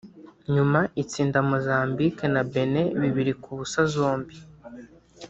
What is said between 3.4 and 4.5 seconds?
ku busa zombi